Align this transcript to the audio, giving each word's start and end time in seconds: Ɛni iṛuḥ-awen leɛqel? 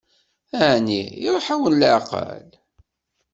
Ɛni 0.69 1.03
iṛuḥ-awen 1.27 1.79
leɛqel? 1.81 2.49